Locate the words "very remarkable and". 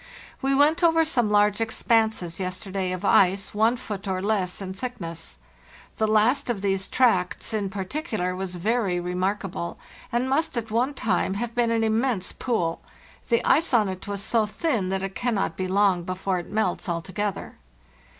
8.55-10.27